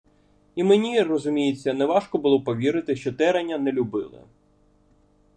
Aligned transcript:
I 0.55 0.63
мені, 0.63 1.01
розуміється, 1.01 1.73
не 1.73 1.85
важко 1.85 2.17
було 2.17 2.41
повірити, 2.41 2.95
що 2.95 3.13
Тереня 3.13 3.57
не 3.57 3.71
любили. 3.71 4.23